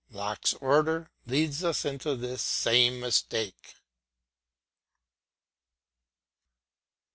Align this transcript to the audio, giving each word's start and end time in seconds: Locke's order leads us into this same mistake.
Locke's 0.09 0.55
order 0.55 1.11
leads 1.27 1.63
us 1.63 1.85
into 1.85 2.15
this 2.15 2.41
same 2.41 2.99
mistake. 3.01 3.75